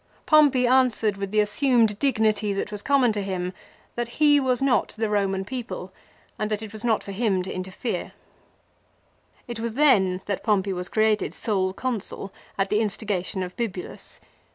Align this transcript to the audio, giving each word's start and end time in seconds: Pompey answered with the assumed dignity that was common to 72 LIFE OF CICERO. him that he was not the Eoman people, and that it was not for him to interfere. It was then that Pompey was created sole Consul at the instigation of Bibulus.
Pompey 0.25 0.65
answered 0.65 1.15
with 1.15 1.29
the 1.29 1.41
assumed 1.41 1.99
dignity 1.99 2.53
that 2.53 2.71
was 2.71 2.81
common 2.81 3.11
to 3.13 3.19
72 3.19 3.21
LIFE 3.21 3.35
OF 3.35 3.53
CICERO. 3.53 3.59
him 3.59 3.93
that 3.93 4.07
he 4.15 4.39
was 4.39 4.59
not 4.63 4.87
the 4.97 5.05
Eoman 5.05 5.45
people, 5.45 5.93
and 6.39 6.49
that 6.49 6.63
it 6.63 6.73
was 6.73 6.83
not 6.83 7.03
for 7.03 7.11
him 7.11 7.43
to 7.43 7.53
interfere. 7.53 8.13
It 9.47 9.59
was 9.59 9.75
then 9.75 10.21
that 10.25 10.43
Pompey 10.43 10.73
was 10.73 10.89
created 10.89 11.35
sole 11.35 11.71
Consul 11.73 12.33
at 12.57 12.71
the 12.71 12.79
instigation 12.79 13.43
of 13.43 13.55
Bibulus. 13.55 14.19